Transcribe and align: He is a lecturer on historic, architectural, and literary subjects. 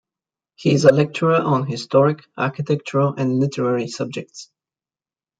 He 0.55 0.73
is 0.73 0.85
a 0.85 0.91
lecturer 0.91 1.35
on 1.35 1.67
historic, 1.67 2.25
architectural, 2.35 3.13
and 3.15 3.39
literary 3.39 3.85
subjects. 3.87 4.49